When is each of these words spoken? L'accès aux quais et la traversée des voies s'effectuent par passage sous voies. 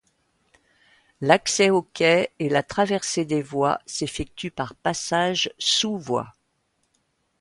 L'accès 1.21 1.69
aux 1.69 1.83
quais 1.83 2.31
et 2.39 2.49
la 2.49 2.63
traversée 2.63 3.23
des 3.23 3.43
voies 3.43 3.77
s'effectuent 3.85 4.49
par 4.49 4.73
passage 4.73 5.51
sous 5.59 5.95
voies. 5.99 6.33